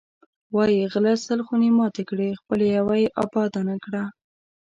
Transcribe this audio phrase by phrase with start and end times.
[0.55, 4.03] وایی غله سل خونې ماتې کړې، خپله یوه یې اباده نه کړه.